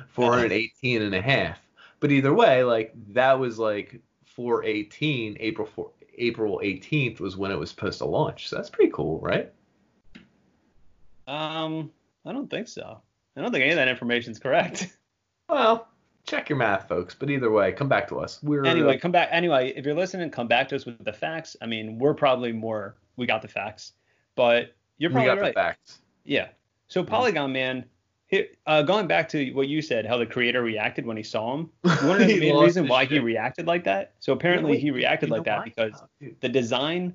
418 0.07 1.01
and 1.01 1.13
a 1.13 1.21
half. 1.21 1.59
But 1.99 2.13
either 2.13 2.33
way, 2.33 2.63
like 2.63 2.93
that 3.09 3.37
was 3.37 3.59
like 3.59 3.99
418, 4.23 5.35
April 5.41 5.67
4, 5.67 5.91
April 6.17 6.61
18th 6.63 7.19
was 7.19 7.35
when 7.35 7.51
it 7.51 7.59
was 7.59 7.69
supposed 7.69 7.97
to 7.97 8.05
launch. 8.05 8.47
So 8.47 8.55
that's 8.55 8.69
pretty 8.69 8.93
cool, 8.93 9.19
right? 9.19 9.51
Um, 11.27 11.91
I 12.25 12.31
don't 12.31 12.49
think 12.49 12.69
so. 12.69 13.01
I 13.35 13.41
don't 13.41 13.51
think 13.51 13.63
any 13.63 13.71
of 13.71 13.77
that 13.77 13.87
information 13.87 14.31
is 14.31 14.39
correct. 14.39 14.95
Well, 15.49 15.89
check 16.25 16.47
your 16.47 16.57
math, 16.57 16.87
folks. 16.87 17.13
But 17.13 17.29
either 17.29 17.51
way, 17.51 17.71
come 17.73 17.89
back 17.89 18.07
to 18.09 18.19
us. 18.19 18.39
We're 18.41 18.63
anyway, 18.65 18.97
come 18.97 19.11
back. 19.11 19.29
Anyway, 19.31 19.73
if 19.75 19.85
you're 19.85 19.95
listening, 19.95 20.29
come 20.29 20.47
back 20.47 20.69
to 20.69 20.75
us 20.75 20.85
with 20.85 21.03
the 21.03 21.13
facts. 21.13 21.55
I 21.61 21.65
mean, 21.65 21.99
we're 21.99 22.13
probably 22.13 22.51
more. 22.51 22.95
We 23.17 23.25
got 23.25 23.41
the 23.41 23.47
facts, 23.47 23.93
but 24.35 24.73
you're 24.97 25.09
we 25.09 25.15
probably 25.15 25.35
got 25.35 25.41
right. 25.41 25.53
the 25.53 25.59
facts. 25.59 25.99
Yeah. 26.23 26.47
So 26.87 27.03
Polygon 27.03 27.51
Man, 27.51 27.85
he, 28.27 28.45
uh, 28.65 28.81
going 28.83 29.07
back 29.07 29.27
to 29.29 29.51
what 29.51 29.67
you 29.67 29.81
said, 29.81 30.05
how 30.05 30.17
the 30.17 30.25
creator 30.25 30.61
reacted 30.61 31.05
when 31.05 31.17
he 31.17 31.23
saw 31.23 31.55
him. 31.55 31.69
You 31.83 32.07
want 32.07 32.19
to 32.19 32.19
know 32.19 32.25
He 32.27 32.39
the 32.39 32.51
main 32.53 32.63
reason 32.63 32.87
why 32.87 33.05
he 33.05 33.19
reacted 33.19 33.67
like 33.67 33.83
that? 33.83 34.13
So 34.19 34.33
apparently 34.33 34.79
he 34.79 34.91
reacted 34.91 35.29
You 35.29 35.35
like 35.35 35.45
that 35.45 35.65
because 35.65 36.01
the 36.39 36.49
design 36.49 37.13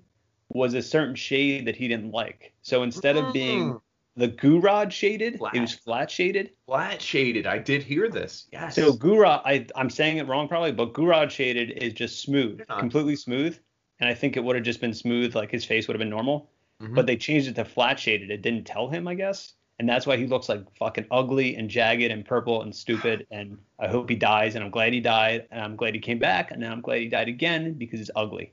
was 0.50 0.75
a 0.75 0.82
certain 0.82 1.14
shade 1.14 1.66
that 1.66 1.76
he 1.76 1.88
didn't 1.88 2.11
like. 2.12 2.52
So 2.62 2.82
instead 2.82 3.16
of 3.16 3.32
being 3.32 3.73
Mm, 3.75 3.80
the 4.16 4.28
Gurod 4.28 4.90
shaded, 4.92 5.35
it 5.35 5.40
was 5.61 5.75
Flat. 5.75 5.80
flat 5.85 6.11
shaded. 6.11 6.50
flat 6.66 7.02
shaded, 7.02 7.46
I 7.46 7.58
did 7.58 7.82
hear 7.82 8.08
this. 8.08 8.46
Yes. 8.52 8.75
So 8.75 8.92
Gurod, 8.92 9.42
I, 9.44 9.66
I'm 9.76 9.90
saying 9.90 10.16
it 10.18 10.26
wrong 10.26 10.49
probably, 10.49 10.73
but 10.73 10.92
Gurod 10.94 11.30
shaded 11.30 11.70
is 11.73 11.92
just 11.92 12.20
smooth, 12.20 12.66
completely 12.78 13.16
smooth. 13.16 13.58
And 14.00 14.08
I 14.08 14.14
think 14.14 14.37
it 14.37 14.44
would 14.44 14.56
have 14.56 14.64
just 14.64 14.80
been 14.80 14.92
smooth, 14.94 15.35
like 15.35 15.50
his 15.50 15.64
face 15.64 15.87
would 15.88 15.94
have 15.94 16.00
been 16.00 16.11
normal. 16.11 16.50
Mhm. 16.82 16.94
But 16.94 17.06
they 17.06 17.16
changed 17.16 17.49
it 17.49 17.54
to 17.56 17.64
flat 17.64 17.99
shaded. 17.99 18.30
It 18.30 18.42
didn't 18.42 18.64
tell 18.66 18.88
him, 18.88 19.08
I 19.08 19.14
guess. 19.14 19.54
And 19.78 19.88
that's 19.88 20.06
why 20.06 20.16
he 20.16 20.26
looks 20.26 20.49
like 20.49 20.61
fucking 20.78 21.06
ugly 21.11 21.56
and 21.56 21.68
jagged 21.70 22.11
and 22.11 22.25
purple 22.25 22.62
and 22.62 22.75
stupid. 22.75 23.26
And 23.30 23.58
I 23.78 23.88
hope 23.88 24.08
he 24.11 24.16
dies. 24.16 24.54
And 24.54 24.62
I'm 24.64 24.70
glad 24.70 24.92
he 24.92 25.00
died. 25.00 25.46
And 25.50 25.62
I'm 25.62 25.76
glad 25.76 25.94
he 25.94 26.00
came 26.00 26.18
back. 26.18 26.50
And 26.50 26.61
now 26.61 26.73
I'm 26.73 26.80
glad 26.82 27.00
he 27.00 27.08
died 27.08 27.28
again 27.28 27.73
because 27.75 27.99
he's 28.00 28.11
ugly. 28.16 28.52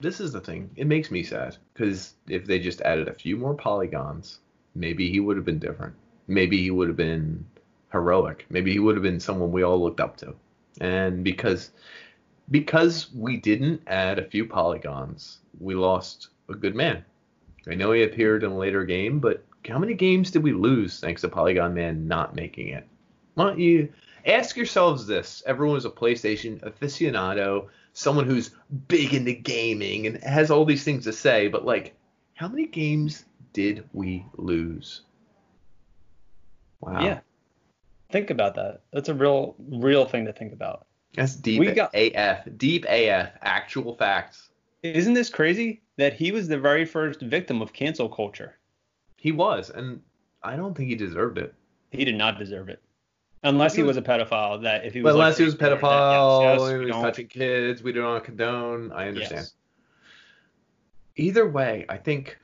this 0.00 0.20
is 0.20 0.30
the 0.32 0.40
thing. 0.40 0.70
It 0.76 0.86
makes 0.86 1.10
me 1.10 1.24
sad 1.24 1.56
because 1.74 2.14
if 2.28 2.44
they 2.46 2.60
just 2.60 2.80
added 2.82 3.08
a 3.08 3.14
few 3.14 3.36
more 3.36 3.54
polygons, 3.54 4.38
maybe 4.78 5.10
he 5.10 5.20
would 5.20 5.36
have 5.36 5.44
been 5.44 5.58
different. 5.58 5.94
Maybe 6.26 6.62
he 6.62 6.70
would 6.70 6.88
have 6.88 6.96
been 6.96 7.44
heroic. 7.92 8.46
Maybe 8.50 8.72
he 8.72 8.78
would 8.78 8.96
have 8.96 9.02
been 9.02 9.20
someone 9.20 9.52
we 9.52 9.62
all 9.62 9.82
looked 9.82 10.00
up 10.00 10.16
to. 10.18 10.34
And 10.80 11.24
because 11.24 11.70
because 12.50 13.12
we 13.14 13.36
didn't 13.36 13.82
add 13.86 14.18
a 14.18 14.24
few 14.24 14.46
polygons, 14.46 15.38
we 15.60 15.74
lost 15.74 16.28
a 16.48 16.54
good 16.54 16.74
man. 16.74 17.04
I 17.68 17.74
know 17.74 17.92
he 17.92 18.04
appeared 18.04 18.42
in 18.42 18.52
a 18.52 18.56
later 18.56 18.84
game, 18.84 19.18
but 19.18 19.44
how 19.68 19.78
many 19.78 19.94
games 19.94 20.30
did 20.30 20.42
we 20.42 20.52
lose 20.52 21.00
thanks 21.00 21.20
to 21.22 21.28
Polygon 21.28 21.74
Man 21.74 22.08
not 22.08 22.34
making 22.34 22.68
it? 22.68 22.86
Why 23.34 23.44
don't 23.44 23.58
you 23.58 23.92
ask 24.24 24.56
yourselves 24.56 25.06
this? 25.06 25.42
Everyone 25.46 25.76
a 25.76 25.90
PlayStation 25.90 26.60
aficionado, 26.60 27.68
someone 27.92 28.24
who's 28.24 28.50
big 28.88 29.12
into 29.12 29.34
gaming 29.34 30.06
and 30.06 30.22
has 30.24 30.50
all 30.50 30.64
these 30.64 30.84
things 30.84 31.04
to 31.04 31.12
say, 31.12 31.48
but 31.48 31.66
like, 31.66 31.94
how 32.34 32.48
many 32.48 32.66
games 32.66 33.24
did 33.52 33.84
we 33.92 34.24
lose? 34.36 35.02
Wow. 36.80 37.00
Yeah. 37.02 37.20
Think 38.10 38.30
about 38.30 38.54
that. 38.54 38.80
That's 38.92 39.08
a 39.08 39.14
real, 39.14 39.54
real 39.58 40.06
thing 40.06 40.24
to 40.26 40.32
think 40.32 40.52
about. 40.52 40.86
That's 41.14 41.34
deep 41.34 41.60
We 41.60 41.72
got- 41.72 41.94
AF. 41.94 42.48
Deep 42.56 42.84
AF. 42.88 43.30
Actual 43.42 43.94
facts. 43.96 44.50
Isn't 44.82 45.14
this 45.14 45.28
crazy 45.28 45.82
that 45.96 46.12
he 46.14 46.30
was 46.32 46.46
the 46.48 46.58
very 46.58 46.84
first 46.84 47.20
victim 47.20 47.60
of 47.60 47.72
cancel 47.72 48.08
culture? 48.08 48.56
He 49.16 49.32
was, 49.32 49.70
and 49.70 50.00
I 50.42 50.54
don't 50.56 50.76
think 50.76 50.88
he 50.88 50.94
deserved 50.94 51.38
it. 51.38 51.52
He 51.90 52.04
did 52.04 52.14
not 52.14 52.38
deserve 52.38 52.68
it. 52.68 52.80
Unless 53.42 53.74
he 53.74 53.80
He 53.82 53.86
was, 53.86 53.96
was- 53.96 54.04
a 54.04 54.08
pedophile, 54.08 54.62
that 54.62 54.84
if 54.84 54.94
he 54.94 55.00
was 55.00 55.14
like 55.14 55.20
unless 55.22 55.38
he 55.38 55.44
was 55.44 55.54
a 55.54 55.56
or 55.56 55.60
that, 55.60 55.80
pedophile, 55.80 56.42
yes, 56.42 56.60
yes, 56.60 56.68
he 56.70 56.74
we 56.78 56.84
was 56.84 56.90
don't- 56.92 57.02
touching 57.02 57.26
kids, 57.28 57.82
we 57.82 57.92
do 57.92 58.02
not 58.02 58.24
condone. 58.24 58.92
I 58.92 59.08
understand. 59.08 59.40
Yes. 59.40 59.54
Either 61.16 61.48
way, 61.48 61.84
I 61.88 61.96
think 61.96 62.38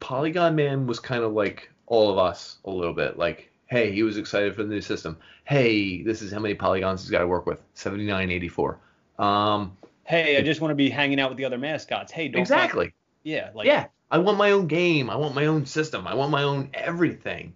Polygon 0.00 0.54
Man 0.54 0.86
was 0.86 1.00
kind 1.00 1.22
of 1.24 1.32
like 1.32 1.70
all 1.86 2.10
of 2.10 2.18
us 2.18 2.58
a 2.64 2.70
little 2.70 2.94
bit. 2.94 3.18
Like, 3.18 3.50
hey, 3.66 3.92
he 3.92 4.02
was 4.02 4.16
excited 4.18 4.54
for 4.54 4.62
the 4.62 4.68
new 4.68 4.80
system. 4.80 5.16
Hey, 5.44 6.02
this 6.02 6.22
is 6.22 6.32
how 6.32 6.38
many 6.38 6.54
polygons 6.54 7.02
he's 7.02 7.10
got 7.10 7.20
to 7.20 7.26
work 7.26 7.46
with. 7.46 7.62
7984. 7.74 8.78
Um, 9.18 9.76
Hey, 10.04 10.38
I 10.38 10.40
just 10.40 10.62
want 10.62 10.70
to 10.70 10.74
be 10.74 10.88
hanging 10.88 11.20
out 11.20 11.28
with 11.28 11.36
the 11.36 11.44
other 11.44 11.58
mascots. 11.58 12.10
Hey, 12.10 12.28
don't 12.28 12.46
fuck- 12.48 12.56
exactly. 12.56 12.94
Yeah, 13.24 13.50
like 13.54 13.66
yeah, 13.66 13.88
I 14.10 14.16
want 14.16 14.38
my 14.38 14.52
own 14.52 14.66
game. 14.66 15.10
I 15.10 15.16
want 15.16 15.34
my 15.34 15.44
own 15.44 15.66
system. 15.66 16.06
I 16.06 16.14
want 16.14 16.30
my 16.30 16.44
own 16.44 16.70
everything. 16.72 17.52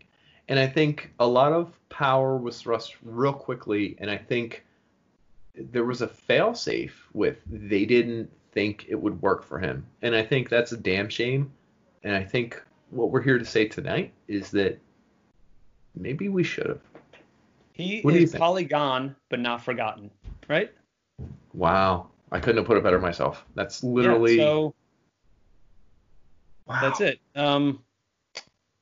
And 0.49 0.59
I 0.59 0.67
think 0.67 1.15
a 1.19 1.27
lot 1.27 1.55
of 1.55 1.73
power 1.89 2.37
was 2.37 2.61
thrust 2.61 2.97
real 3.03 3.33
quickly. 3.33 3.97
And 4.01 4.11
I 4.11 4.19
think 4.19 4.67
there 5.55 5.85
was 5.85 6.03
a 6.03 6.07
failsafe 6.09 6.93
with 7.15 7.39
they 7.47 7.87
didn't 7.87 8.31
think 8.53 8.85
it 8.87 8.97
would 8.97 9.23
work 9.23 9.45
for 9.45 9.59
him. 9.59 9.87
And 10.03 10.15
I 10.15 10.23
think 10.23 10.51
that's 10.51 10.73
a 10.73 10.77
damn 10.77 11.09
shame. 11.09 11.51
And 12.05 12.15
I 12.15 12.25
think 12.25 12.63
what 12.91 13.11
we're 13.11 13.23
here 13.23 13.39
to 13.39 13.45
say 13.45 13.67
tonight 13.67 14.13
is 14.29 14.51
that 14.51 14.79
maybe 15.95 16.29
we 16.29 16.43
should 16.43 16.67
have. 16.67 16.81
he 17.73 18.01
What 18.03 18.13
do 18.13 18.19
you 18.19 18.25
is 18.25 18.35
polygon 18.35 19.15
but 19.29 19.41
not 19.41 19.63
forgotten, 19.63 20.11
right? 20.49 20.73
Wow. 21.53 22.09
I 22.31 22.41
couldn't 22.41 22.57
have 22.57 22.67
put 22.67 22.79
it 22.79 22.83
better 22.83 22.99
myself. 22.99 23.45
That's 23.55 23.85
literally. 23.85 24.39
Yeah, 24.39 24.45
so 24.45 24.75
wow. 26.67 26.81
that's 26.81 27.01
it. 27.01 27.21
Um, 27.37 27.81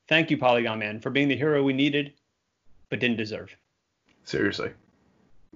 thank 0.09 0.31
you, 0.31 0.39
Polygon 0.39 0.79
Man, 0.79 1.00
for 1.00 1.11
being 1.11 1.29
the 1.29 1.37
hero 1.37 1.62
we 1.62 1.73
needed 1.73 2.12
but 2.91 3.00
didn't 3.00 3.17
deserve. 3.17 3.57
Seriously. 4.25 4.71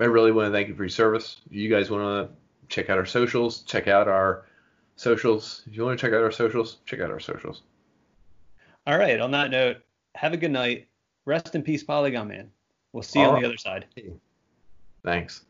I 0.00 0.04
really 0.04 0.32
want 0.32 0.46
to 0.48 0.52
thank 0.52 0.68
you 0.68 0.74
for 0.74 0.84
your 0.84 0.88
service. 0.88 1.40
If 1.46 1.52
you 1.52 1.68
guys 1.68 1.90
want 1.90 2.02
to 2.02 2.34
check 2.68 2.90
out 2.90 2.98
our 2.98 3.06
socials, 3.06 3.62
check 3.62 3.86
out 3.86 4.08
our 4.08 4.46
socials. 4.96 5.62
If 5.66 5.76
you 5.76 5.84
want 5.84 5.98
to 5.98 6.06
check 6.06 6.14
out 6.14 6.22
our 6.22 6.30
socials, 6.30 6.78
check 6.86 7.00
out 7.00 7.10
our 7.10 7.20
socials. 7.20 7.62
All 8.86 8.98
right. 8.98 9.20
On 9.20 9.30
that 9.32 9.50
note, 9.50 9.78
have 10.14 10.32
a 10.32 10.36
good 10.36 10.50
night. 10.50 10.88
Rest 11.24 11.54
in 11.54 11.62
peace, 11.62 11.82
Polygon 11.82 12.28
Man. 12.28 12.50
We'll 12.92 13.02
see 13.02 13.20
you 13.20 13.26
All 13.26 13.34
on 13.34 13.42
the 13.42 13.48
other 13.48 13.56
side. 13.56 13.86
Thanks. 15.04 15.44